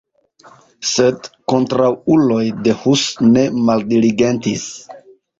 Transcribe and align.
Sed 0.91 1.27
kontraŭuloj 1.51 2.39
de 2.67 2.73
Hus 2.79 3.03
ne 3.35 3.43
maldiligentis. 3.67 4.65